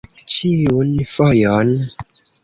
Ĉiun 0.35 0.87
fojon! 1.09 1.69